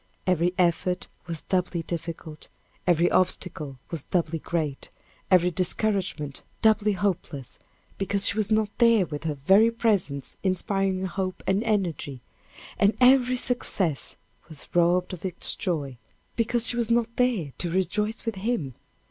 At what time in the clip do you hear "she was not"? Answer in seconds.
8.27-8.75, 16.65-17.15